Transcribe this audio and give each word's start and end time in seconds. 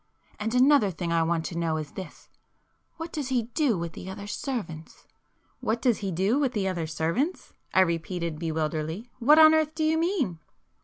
And 0.39 0.55
another 0.55 0.89
thing 0.89 1.11
I 1.13 1.21
want 1.21 1.45
to 1.45 1.57
know 1.59 1.77
is 1.77 1.91
this—what 1.91 3.13
does 3.13 3.27
he 3.27 3.43
do 3.53 3.77
with 3.77 3.91
the 3.93 4.09
other 4.09 4.25
servants?" 4.25 5.05
"What 5.59 5.79
does 5.79 5.99
he 5.99 6.11
do 6.11 6.39
with 6.39 6.53
the 6.53 6.67
other 6.67 6.87
servants?" 6.87 7.53
I 7.71 7.81
repeated 7.81 8.39
bewilderedly—"What 8.39 9.37
on 9.37 9.53
earth 9.53 9.75
do 9.75 9.83
you 9.83 9.99
mean?" 9.99 10.39